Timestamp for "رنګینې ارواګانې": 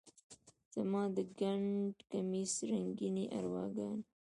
2.71-4.03